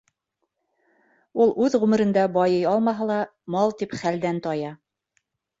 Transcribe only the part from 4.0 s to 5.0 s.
хәлдән тая.